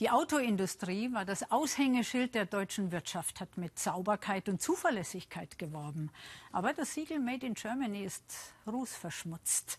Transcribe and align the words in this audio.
Die 0.00 0.08
Autoindustrie 0.08 1.12
war 1.12 1.26
das 1.26 1.50
Aushängeschild 1.50 2.34
der 2.34 2.46
deutschen 2.46 2.90
Wirtschaft, 2.90 3.38
hat 3.38 3.58
mit 3.58 3.78
Sauberkeit 3.78 4.48
und 4.48 4.62
Zuverlässigkeit 4.62 5.58
geworben. 5.58 6.10
Aber 6.52 6.72
das 6.72 6.94
Siegel 6.94 7.18
Made 7.18 7.44
in 7.44 7.52
Germany 7.52 8.04
ist 8.04 8.24
rußverschmutzt. 8.66 9.78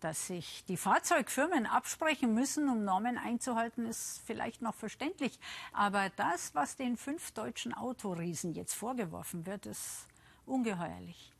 Dass 0.00 0.26
sich 0.26 0.66
die 0.68 0.76
Fahrzeugfirmen 0.76 1.64
absprechen 1.64 2.34
müssen, 2.34 2.68
um 2.68 2.84
Normen 2.84 3.16
einzuhalten, 3.16 3.86
ist 3.86 4.20
vielleicht 4.26 4.60
noch 4.60 4.74
verständlich. 4.74 5.38
Aber 5.72 6.10
das, 6.16 6.54
was 6.54 6.76
den 6.76 6.98
fünf 6.98 7.32
deutschen 7.32 7.72
Autoriesen 7.72 8.52
jetzt 8.52 8.74
vorgeworfen 8.74 9.46
wird, 9.46 9.64
ist 9.64 10.06
ungeheuerlich. 10.44 11.32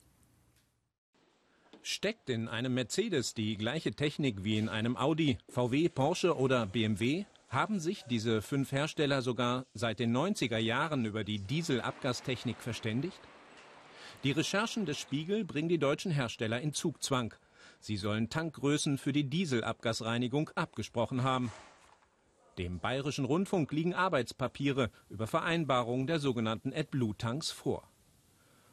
Steckt 1.83 2.31
in 2.31 2.49
einem 2.49 2.73
Mercedes 2.73 3.35
die 3.35 3.59
gleiche 3.59 3.93
Technik 3.93 4.43
wie 4.43 4.57
in 4.57 4.71
einem 4.71 4.97
Audi, 4.97 5.37
VW, 5.51 5.91
Porsche 5.91 6.35
oder 6.39 6.65
BMW? 6.65 7.27
Haben 7.53 7.81
sich 7.81 8.05
diese 8.05 8.41
fünf 8.41 8.73
Hersteller 8.73 9.21
sogar 9.21 9.67
seit 9.75 9.99
den 9.99 10.17
90er 10.17 10.57
Jahren 10.57 11.05
über 11.05 11.23
die 11.23 11.39
Dieselabgastechnik 11.39 12.57
verständigt? 12.57 13.21
Die 14.25 14.31
Recherchen 14.31 14.87
des 14.87 14.99
Spiegel 14.99 15.45
bringen 15.45 15.69
die 15.69 15.79
deutschen 15.79 16.13
Hersteller 16.13 16.61
in 16.61 16.73
Zugzwang. 16.73 17.35
Sie 17.79 17.99
sollen 17.99 18.31
Tankgrößen 18.31 18.97
für 18.97 19.13
die 19.13 19.29
Dieselabgasreinigung 19.29 20.51
abgesprochen 20.55 21.25
haben. 21.25 21.53
Dem 22.57 22.79
Bayerischen 22.79 23.27
Rundfunk 23.27 23.71
liegen 23.73 23.95
Arbeitspapiere 23.95 24.91
über 25.11 25.27
Vereinbarungen 25.27 26.07
der 26.07 26.21
sogenannten 26.21 26.73
AdBlue-Tanks 26.73 27.51
vor. 27.51 27.87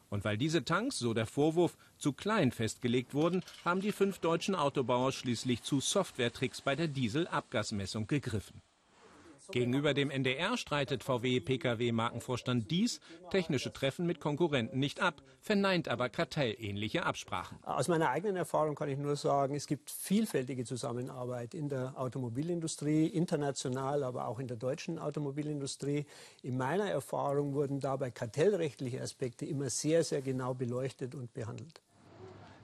Und 0.08 0.24
weil 0.24 0.38
diese 0.38 0.64
Tanks, 0.64 0.98
so 0.98 1.12
der 1.12 1.26
Vorwurf, 1.26 1.76
zu 1.98 2.12
klein 2.12 2.50
festgelegt 2.50 3.12
wurden, 3.12 3.42
haben 3.64 3.80
die 3.80 3.92
fünf 3.92 4.20
deutschen 4.20 4.54
Autobauer 4.54 5.12
schließlich 5.12 5.62
zu 5.62 5.80
Softwaretricks 5.80 6.62
bei 6.62 6.74
der 6.74 6.88
Dieselabgasmessung 6.88 8.06
gegriffen. 8.06 8.62
Gegenüber 9.52 9.94
dem 9.94 10.10
NDR 10.10 10.56
streitet 10.56 11.02
VW-Pkw-Markenvorstand 11.02 12.70
dies 12.70 13.00
technische 13.30 13.72
Treffen 13.72 14.06
mit 14.06 14.20
Konkurrenten 14.20 14.78
nicht 14.78 15.00
ab, 15.00 15.22
verneint 15.40 15.88
aber 15.88 16.08
kartellähnliche 16.08 17.04
Absprachen. 17.04 17.58
Aus 17.62 17.88
meiner 17.88 18.10
eigenen 18.10 18.36
Erfahrung 18.36 18.74
kann 18.74 18.88
ich 18.88 18.98
nur 18.98 19.16
sagen, 19.16 19.54
es 19.54 19.66
gibt 19.66 19.90
vielfältige 19.90 20.64
Zusammenarbeit 20.64 21.54
in 21.54 21.68
der 21.68 21.94
Automobilindustrie, 21.96 23.06
international, 23.06 24.02
aber 24.02 24.28
auch 24.28 24.38
in 24.38 24.46
der 24.46 24.56
deutschen 24.56 24.98
Automobilindustrie. 24.98 26.06
In 26.42 26.56
meiner 26.56 26.88
Erfahrung 26.88 27.54
wurden 27.54 27.80
dabei 27.80 28.10
kartellrechtliche 28.10 29.00
Aspekte 29.00 29.46
immer 29.46 29.70
sehr, 29.70 30.04
sehr 30.04 30.22
genau 30.22 30.54
beleuchtet 30.54 31.14
und 31.14 31.32
behandelt. 31.32 31.80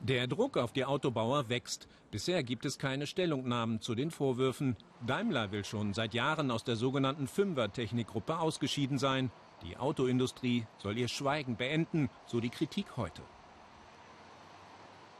Der 0.00 0.26
Druck 0.26 0.56
auf 0.56 0.72
die 0.72 0.84
Autobauer 0.84 1.48
wächst. 1.48 1.88
Bisher 2.10 2.42
gibt 2.42 2.64
es 2.64 2.78
keine 2.78 3.06
Stellungnahmen 3.06 3.80
zu 3.80 3.94
den 3.94 4.10
Vorwürfen. 4.10 4.76
Daimler 5.06 5.52
will 5.52 5.64
schon 5.64 5.94
seit 5.94 6.14
Jahren 6.14 6.50
aus 6.50 6.64
der 6.64 6.76
sogenannten 6.76 7.26
Fünfer-Technikgruppe 7.26 8.38
ausgeschieden 8.38 8.98
sein. 8.98 9.30
Die 9.64 9.76
Autoindustrie 9.76 10.66
soll 10.78 10.98
ihr 10.98 11.08
Schweigen 11.08 11.56
beenden, 11.56 12.10
so 12.26 12.40
die 12.40 12.50
Kritik 12.50 12.96
heute. 12.96 13.22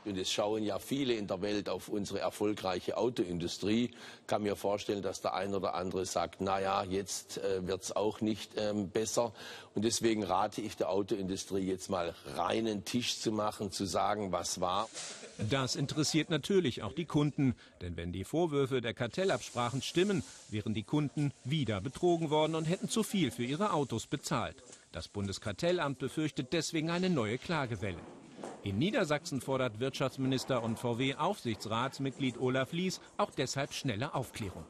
Und 0.07 0.17
es 0.17 0.31
schauen 0.31 0.63
ja 0.63 0.79
viele 0.79 1.13
in 1.13 1.27
der 1.27 1.41
Welt 1.41 1.69
auf 1.69 1.89
unsere 1.89 2.19
erfolgreiche 2.19 2.97
Autoindustrie. 2.97 3.91
Kann 4.25 4.43
mir 4.43 4.55
vorstellen, 4.55 5.01
dass 5.01 5.21
der 5.21 5.33
ein 5.33 5.53
oder 5.53 5.75
andere 5.75 6.05
sagt, 6.05 6.39
na 6.39 6.59
ja, 6.59 6.83
jetzt 6.83 7.37
äh, 7.37 7.67
wird 7.67 7.83
es 7.83 7.95
auch 7.95 8.21
nicht 8.21 8.51
ähm, 8.57 8.89
besser. 8.89 9.33
Und 9.75 9.83
deswegen 9.83 10.23
rate 10.23 10.61
ich 10.61 10.77
der 10.77 10.89
Autoindustrie 10.89 11.67
jetzt 11.67 11.89
mal 11.89 12.15
reinen 12.35 12.85
Tisch 12.85 13.19
zu 13.19 13.31
machen, 13.31 13.71
zu 13.71 13.85
sagen, 13.85 14.31
was 14.31 14.61
war. 14.61 14.89
Das 15.37 15.75
interessiert 15.75 16.29
natürlich 16.29 16.81
auch 16.81 16.93
die 16.93 17.05
Kunden. 17.05 17.55
Denn 17.81 17.95
wenn 17.95 18.11
die 18.11 18.23
Vorwürfe 18.23 18.81
der 18.81 18.93
Kartellabsprachen 18.93 19.81
stimmen, 19.81 20.23
wären 20.49 20.73
die 20.73 20.83
Kunden 20.83 21.31
wieder 21.43 21.79
betrogen 21.81 22.29
worden 22.29 22.55
und 22.55 22.65
hätten 22.65 22.89
zu 22.89 23.03
viel 23.03 23.29
für 23.29 23.43
ihre 23.43 23.73
Autos 23.73 24.07
bezahlt. 24.07 24.55
Das 24.91 25.07
Bundeskartellamt 25.07 25.99
befürchtet 25.99 26.53
deswegen 26.53 26.89
eine 26.89 27.09
neue 27.09 27.37
Klagewelle. 27.37 27.99
In 28.67 28.79
Niedersachsen 28.79 29.39
fordert 29.39 29.79
Wirtschaftsminister 29.79 30.61
und 30.61 30.77
VW-Aufsichtsratsmitglied 30.77 32.37
Olaf 32.37 32.73
Lies 32.73 32.99
auch 33.15 33.31
deshalb 33.31 33.71
schnelle 33.71 34.13
Aufklärung. 34.13 34.65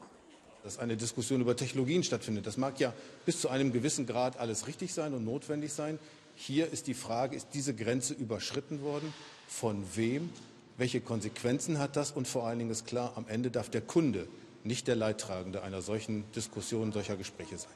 Dass 0.62 0.78
eine 0.78 0.96
Diskussion 0.96 1.40
über 1.40 1.56
Technologien 1.56 2.04
stattfindet, 2.04 2.46
das 2.46 2.58
mag 2.58 2.78
ja 2.78 2.94
bis 3.26 3.40
zu 3.40 3.48
einem 3.48 3.72
gewissen 3.72 4.06
Grad 4.06 4.38
alles 4.38 4.68
richtig 4.68 4.94
sein 4.94 5.14
und 5.14 5.24
notwendig 5.24 5.72
sein. 5.72 5.98
Hier 6.36 6.70
ist 6.72 6.86
die 6.86 6.94
Frage, 6.94 7.34
ist 7.34 7.48
diese 7.54 7.74
Grenze 7.74 8.14
überschritten 8.14 8.82
worden? 8.82 9.12
Von 9.48 9.84
wem? 9.96 10.30
Welche 10.76 11.00
Konsequenzen 11.00 11.80
hat 11.80 11.96
das? 11.96 12.12
Und 12.12 12.28
vor 12.28 12.46
allen 12.46 12.60
Dingen 12.60 12.70
ist 12.70 12.86
klar, 12.86 13.14
am 13.16 13.26
Ende 13.26 13.50
darf 13.50 13.68
der 13.68 13.80
Kunde 13.80 14.28
nicht 14.62 14.86
der 14.86 14.94
Leidtragende 14.94 15.64
einer 15.64 15.82
solchen 15.82 16.22
Diskussion, 16.36 16.92
solcher 16.92 17.16
Gespräche 17.16 17.58
sein. 17.58 17.72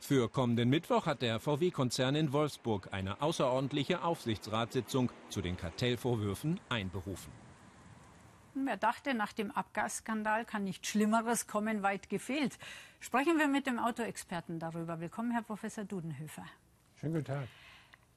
Für 0.00 0.28
kommenden 0.28 0.70
Mittwoch 0.70 1.06
hat 1.06 1.22
der 1.22 1.38
VW-Konzern 1.38 2.14
in 2.16 2.32
Wolfsburg 2.32 2.88
eine 2.90 3.20
außerordentliche 3.22 4.02
Aufsichtsratssitzung 4.02 5.12
zu 5.28 5.42
den 5.42 5.56
Kartellvorwürfen 5.56 6.58
einberufen. 6.68 7.32
Wer 8.54 8.76
dachte, 8.76 9.14
nach 9.14 9.32
dem 9.32 9.50
Abgasskandal 9.52 10.44
kann 10.44 10.64
nichts 10.64 10.88
Schlimmeres 10.88 11.46
kommen, 11.46 11.82
weit 11.82 12.08
gefehlt. 12.08 12.58
Sprechen 12.98 13.38
wir 13.38 13.46
mit 13.46 13.66
dem 13.66 13.78
Autoexperten 13.78 14.58
darüber. 14.58 14.98
Willkommen, 14.98 15.30
Herr 15.30 15.42
Professor 15.42 15.84
Dudenhöfer. 15.84 16.44
Schönen 16.96 17.12
guten 17.12 17.26
Tag. 17.26 17.48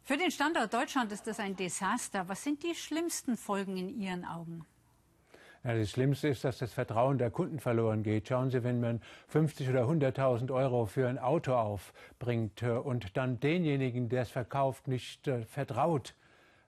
Für 0.04 0.18
den 0.18 0.32
Standort 0.32 0.74
Deutschland 0.74 1.12
ist 1.12 1.28
das 1.28 1.40
ein 1.40 1.56
Desaster. 1.56 2.28
Was 2.28 2.44
sind 2.44 2.64
die 2.64 2.76
schlimmsten 2.76 3.38
Folgen 3.38 3.78
in 3.78 3.90
Ihren 3.90 4.26
Augen? 4.26 4.66
Ja, 5.66 5.78
das 5.78 5.92
Schlimmste 5.92 6.28
ist, 6.28 6.44
dass 6.44 6.58
das 6.58 6.74
Vertrauen 6.74 7.18
der 7.18 7.32
Kunden 7.32 7.58
verloren 7.58 8.04
geht. 8.04 8.28
Schauen 8.28 8.50
Sie, 8.50 8.66
wenn 8.66 8.82
man 8.82 9.02
50 9.30 9.70
oder 9.70 9.84
100.000 9.84 10.54
Euro 10.54 10.86
für 10.86 11.08
ein 11.08 11.18
Auto 11.18 11.54
aufbringt 11.54 12.64
äh, 12.64 12.72
und 12.72 13.16
dann 13.16 13.40
denjenigen, 13.40 14.10
der 14.10 14.24
es 14.24 14.30
verkauft, 14.30 14.90
nicht 14.90 15.26
äh, 15.30 15.46
vertraut, 15.46 16.16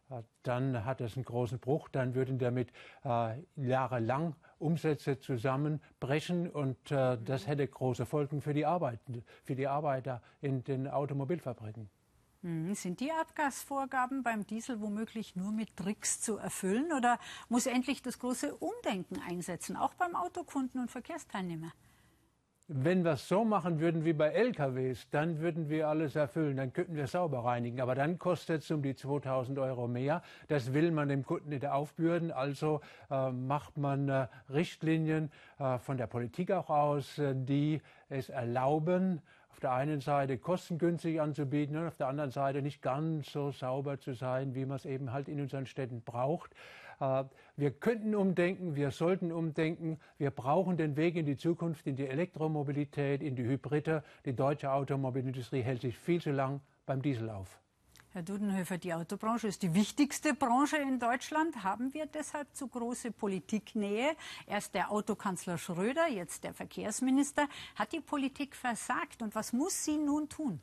äh, 0.09 0.21
dann 0.43 0.85
hat 0.85 1.01
es 1.01 1.17
einen 1.17 1.25
großen 1.25 1.59
Bruch. 1.59 1.89
Dann 1.89 2.15
würden 2.15 2.39
damit 2.39 2.69
äh, 3.03 3.33
jahrelang 3.57 4.33
Umsätze 4.59 5.19
zusammenbrechen 5.19 6.49
und 6.49 6.89
äh, 6.89 7.17
das 7.21 7.47
hätte 7.47 7.67
große 7.67 8.05
Folgen 8.05 8.39
für 8.39 8.53
die, 8.53 8.65
Arbeit, 8.65 9.01
für 9.43 9.55
die 9.55 9.67
Arbeiter 9.67 10.21
in 10.39 10.63
den 10.63 10.87
Automobilfabriken. 10.87 11.89
Hm, 12.45 12.75
sind 12.75 12.99
die 12.99 13.11
Abgasvorgaben 13.11 14.21
beim 14.21 14.45
Diesel 14.45 14.79
womöglich 14.79 15.35
nur 15.35 15.51
mit 15.51 15.75
Tricks 15.75 16.21
zu 16.21 16.37
erfüllen 16.37 16.93
oder 16.95 17.17
muss 17.49 17.65
endlich 17.65 18.03
das 18.03 18.19
große 18.19 18.53
Umdenken 18.53 19.19
einsetzen, 19.27 19.75
auch 19.75 19.95
beim 19.95 20.15
Autokunden 20.15 20.79
und 20.79 20.91
Verkehrsteilnehmer? 20.91 21.71
Wenn 22.67 23.03
wir 23.03 23.13
es 23.13 23.27
so 23.27 23.45
machen 23.45 23.79
würden 23.79 24.05
wie 24.05 24.13
bei 24.13 24.29
LKWs, 24.29 25.07
dann 25.09 25.39
würden 25.39 25.69
wir 25.69 25.87
alles 25.87 26.15
erfüllen, 26.15 26.57
dann 26.57 26.71
könnten 26.71 26.95
wir 26.95 27.07
sauber 27.07 27.45
reinigen. 27.45 27.81
Aber 27.81 27.95
dann 27.95 28.19
kostet 28.19 28.61
es 28.61 28.69
um 28.69 28.83
die 28.83 28.95
2000 28.95 29.57
Euro 29.57 29.87
mehr. 29.87 30.21
Das 30.47 30.71
will 30.73 30.91
man 30.91 31.09
dem 31.09 31.25
Kunden 31.25 31.49
nicht 31.49 31.65
aufbürden. 31.65 32.31
Also 32.31 32.81
äh, 33.09 33.31
macht 33.31 33.77
man 33.77 34.09
äh, 34.09 34.27
Richtlinien 34.51 35.31
äh, 35.57 35.79
von 35.79 35.97
der 35.97 36.07
Politik 36.07 36.51
auch 36.51 36.69
aus, 36.69 37.17
äh, 37.17 37.33
die 37.35 37.81
es 38.09 38.29
erlauben, 38.29 39.21
auf 39.55 39.61
der 39.61 39.71
einen 39.71 40.01
Seite 40.01 40.37
kostengünstig 40.37 41.21
anzubieten 41.21 41.77
und 41.77 41.87
auf 41.87 41.95
der 41.95 42.07
anderen 42.07 42.29
Seite 42.29 42.61
nicht 42.61 42.81
ganz 42.81 43.31
so 43.31 43.51
sauber 43.51 43.97
zu 44.01 44.13
sein, 44.13 44.53
wie 44.53 44.65
man 44.65 44.75
es 44.75 44.83
eben 44.85 45.13
halt 45.13 45.29
in 45.29 45.39
unseren 45.39 45.65
Städten 45.65 46.01
braucht. 46.01 46.51
Äh, 46.99 47.23
wir 47.55 47.71
könnten 47.71 48.15
umdenken, 48.15 48.75
wir 48.75 48.91
sollten 48.91 49.31
umdenken. 49.31 49.97
Wir 50.17 50.31
brauchen 50.31 50.75
den 50.75 50.97
Weg 50.97 51.15
in 51.15 51.25
die 51.25 51.37
Zukunft, 51.37 51.87
in 51.87 51.95
die 51.95 52.05
Elektromobilität, 52.05 53.23
in 53.23 53.37
die 53.37 53.45
Hybride. 53.45 54.03
Die 54.25 54.35
deutsche 54.35 54.73
Automobilindustrie 54.73 55.61
hält 55.61 55.79
sich 55.79 55.97
viel 55.97 56.21
zu 56.21 56.31
lang 56.31 56.59
beim 56.85 57.01
Diesel 57.01 57.29
auf. 57.29 57.57
Herr 58.15 58.23
Dudenhöfer, 58.23 58.77
die 58.77 58.93
Autobranche 58.93 59.49
ist 59.49 59.61
die 59.61 59.73
wichtigste 59.73 60.33
Branche 60.33 60.77
in 60.77 60.99
Deutschland. 60.99 61.65
Haben 61.65 61.93
wir 61.93 62.05
deshalb 62.05 62.47
zu 62.55 62.69
große 62.69 63.11
Politiknähe? 63.11 64.15
Erst 64.47 64.73
der 64.73 64.89
Autokanzler 64.89 65.57
Schröder, 65.57 66.07
jetzt 66.07 66.45
der 66.45 66.53
Verkehrsminister. 66.53 67.49
Hat 67.75 67.91
die 67.91 67.99
Politik 67.99 68.55
versagt 68.55 69.21
und 69.21 69.35
was 69.35 69.51
muss 69.51 69.83
sie 69.83 69.97
nun 69.97 70.29
tun? 70.29 70.61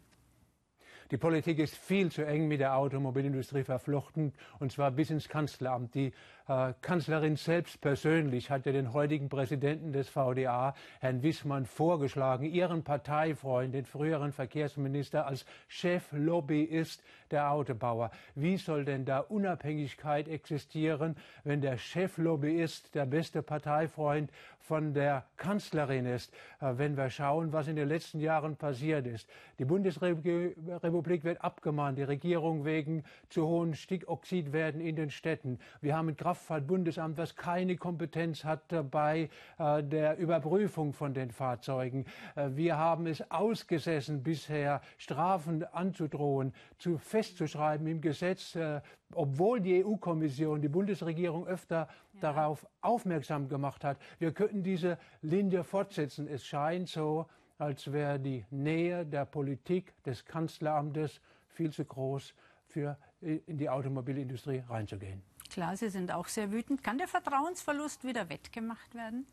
Die 1.12 1.19
Politik 1.19 1.59
ist 1.59 1.76
viel 1.76 2.11
zu 2.11 2.25
eng 2.25 2.49
mit 2.49 2.61
der 2.61 2.75
Automobilindustrie 2.75 3.65
verflochten, 3.65 4.32
und 4.61 4.73
zwar 4.73 4.91
bis 4.91 5.11
ins 5.11 5.29
Kanzleramt. 5.29 5.94
Die 5.94 6.15
äh, 6.49 6.73
Kanzlerin 6.81 7.37
selbst 7.37 7.82
persönlich 7.82 8.49
hat 8.50 8.65
ja 8.65 8.73
den 8.73 8.94
heutigen 8.94 9.29
Präsidenten 9.29 9.93
des 9.93 10.09
VDA, 10.09 10.75
Herrn 11.00 11.23
Wissmann, 11.23 11.67
vorgeschlagen, 11.67 12.47
ihren 12.47 12.82
Parteifreund, 12.82 13.75
den 13.75 13.85
früheren 13.85 14.32
Verkehrsminister, 14.32 15.26
als 15.26 15.44
Cheflobbyist 15.69 17.05
der 17.32 17.50
Autobauer. 17.50 18.11
Wie 18.34 18.56
soll 18.56 18.84
denn 18.84 19.05
da 19.05 19.20
Unabhängigkeit 19.20 20.29
existieren, 20.29 21.17
wenn 21.44 21.61
der 21.61 21.79
Cheflobbyist 21.79 22.94
der 22.94 23.06
beste 23.06 23.43
Parteifreund 23.43 24.31
von 24.58 24.94
der 24.94 25.25
Kanzlerin 25.37 26.06
ist? 26.06 26.32
Äh, 26.61 26.75
wenn 26.76 26.96
wir 26.96 27.11
schauen, 27.11 27.52
was 27.52 27.69
in 27.69 27.76
den 27.76 27.88
letzten 27.88 28.20
Jahren 28.20 28.56
passiert 28.56 29.06
ist. 29.06 29.29
Die 29.58 29.64
Bundesrepublik 29.64 31.25
wird 31.25 31.43
abgemahnt, 31.43 31.99
die 31.99 32.02
Regierung 32.02 32.64
wegen 32.64 33.05
zu 33.29 33.46
hohen 33.46 33.75
Stickoxidwerten 33.75 34.81
in 34.81 34.96
den 34.96 35.11
Städten. 35.11 35.58
Wir 35.81 35.96
haben 35.96 36.17
Kraftfahrtbundesamt, 36.17 37.17
was 37.19 37.37
keine 37.37 37.76
Kompetenz 37.76 38.44
hat 38.44 38.62
bei 38.90 39.28
äh, 39.58 39.82
der 39.82 40.19
Überprüfung 40.19 40.93
von 40.93 41.14
den 41.14 41.31
Fahrzeugen. 41.31 42.05
Äh, 42.37 42.50
wir 42.52 42.78
haben 42.78 43.06
es 43.06 43.31
ausgesessen, 43.31 44.23
bisher 44.23 44.81
Strafen 44.99 45.64
anzudrohen, 45.73 46.52
zu 46.78 46.99
festzuschreiben 47.23 47.87
im 47.87 48.01
Gesetz, 48.01 48.57
äh, 48.57 48.81
obwohl 49.15 49.61
die 49.61 49.85
EU-Kommission, 49.85 50.61
die 50.61 50.69
Bundesregierung 50.69 51.47
öfter 51.47 51.89
ja. 52.15 52.21
darauf 52.21 52.67
aufmerksam 52.81 53.49
gemacht 53.49 53.85
hat. 53.85 53.99
Wir 54.19 54.33
könnten 54.33 54.63
diese 54.63 54.99
Linie 55.23 55.63
fortsetzen. 55.63 56.27
Es 56.27 56.45
scheint 56.45 56.89
so, 56.89 57.27
als 57.59 57.93
wäre 57.93 58.19
die 58.19 58.45
Nähe 58.51 59.07
der 59.07 59.25
Politik 59.25 59.95
des 60.03 60.25
Kanzleramtes 60.25 61.21
viel 61.47 61.71
zu 61.71 61.85
groß 61.85 62.35
für 62.67 62.97
in 63.21 63.57
die 63.57 63.71
Automobilindustrie 63.71 64.65
reinzugehen. 64.69 65.23
Klar, 65.49 65.77
Sie 65.77 65.91
sind 65.91 66.11
auch 66.11 66.27
sehr 66.27 66.51
wütend. 66.51 66.83
Kann 66.83 66.99
der 66.99 67.07
Vertrauensverlust 67.07 68.05
wieder 68.05 68.29
wettgemacht 68.31 68.95
werden? 68.97 69.27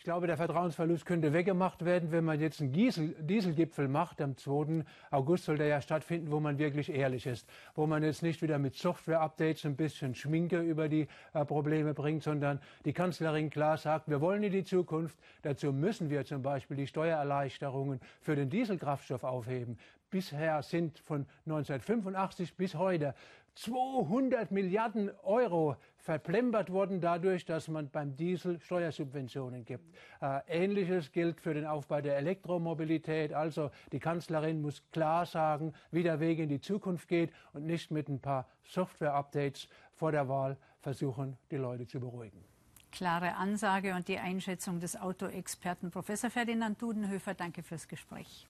Ich 0.00 0.04
glaube, 0.04 0.26
der 0.26 0.38
Vertrauensverlust 0.38 1.04
könnte 1.04 1.34
weggemacht 1.34 1.84
werden, 1.84 2.10
wenn 2.10 2.24
man 2.24 2.40
jetzt 2.40 2.62
einen 2.62 2.72
Diesel 2.72 3.14
Dieselgipfel 3.20 3.86
macht. 3.86 4.22
Am 4.22 4.34
2. 4.34 4.82
August 5.10 5.44
soll 5.44 5.58
der 5.58 5.66
ja 5.66 5.82
stattfinden, 5.82 6.30
wo 6.30 6.40
man 6.40 6.58
wirklich 6.58 6.88
ehrlich 6.88 7.26
ist. 7.26 7.46
Wo 7.74 7.86
man 7.86 8.02
jetzt 8.02 8.22
nicht 8.22 8.40
wieder 8.40 8.58
mit 8.58 8.74
Software-Updates 8.76 9.66
ein 9.66 9.76
bisschen 9.76 10.14
Schminke 10.14 10.58
über 10.58 10.88
die 10.88 11.06
äh, 11.34 11.44
Probleme 11.44 11.92
bringt, 11.92 12.22
sondern 12.22 12.60
die 12.86 12.94
Kanzlerin 12.94 13.50
klar 13.50 13.76
sagt, 13.76 14.08
wir 14.08 14.22
wollen 14.22 14.42
in 14.42 14.52
die 14.52 14.64
Zukunft. 14.64 15.18
Dazu 15.42 15.70
müssen 15.70 16.08
wir 16.08 16.24
zum 16.24 16.40
Beispiel 16.40 16.78
die 16.78 16.86
Steuererleichterungen 16.86 18.00
für 18.22 18.34
den 18.36 18.48
Dieselkraftstoff 18.48 19.22
aufheben. 19.22 19.76
Bisher 20.10 20.62
sind 20.62 20.98
von 20.98 21.26
1985 21.46 22.56
bis 22.56 22.74
heute 22.74 23.14
200 23.54 24.50
Milliarden 24.50 25.10
Euro 25.22 25.76
verplempert 25.98 26.70
worden 26.70 27.00
dadurch, 27.00 27.44
dass 27.44 27.68
man 27.68 27.90
beim 27.90 28.16
Diesel 28.16 28.58
Steuersubventionen 28.60 29.64
gibt. 29.64 29.84
Äh, 30.20 30.40
Ähnliches 30.48 31.12
gilt 31.12 31.40
für 31.40 31.54
den 31.54 31.66
Aufbau 31.66 32.00
der 32.00 32.16
Elektromobilität. 32.16 33.32
Also 33.32 33.70
die 33.92 33.98
Kanzlerin 33.98 34.62
muss 34.62 34.82
klar 34.92 35.26
sagen, 35.26 35.74
wie 35.90 36.02
der 36.02 36.20
Weg 36.20 36.38
in 36.38 36.48
die 36.48 36.60
Zukunft 36.60 37.06
geht 37.08 37.32
und 37.52 37.66
nicht 37.66 37.90
mit 37.90 38.08
ein 38.08 38.20
paar 38.20 38.48
Software-Updates 38.64 39.68
vor 39.92 40.10
der 40.12 40.28
Wahl 40.28 40.56
versuchen, 40.80 41.36
die 41.50 41.56
Leute 41.56 41.86
zu 41.86 42.00
beruhigen. 42.00 42.42
Klare 42.90 43.36
Ansage 43.36 43.94
und 43.94 44.08
die 44.08 44.18
Einschätzung 44.18 44.80
des 44.80 45.00
Autoexperten 45.00 45.90
Professor 45.90 46.30
Ferdinand 46.30 46.80
Dudenhöfer. 46.80 47.34
Danke 47.34 47.62
fürs 47.62 47.86
Gespräch. 47.86 48.48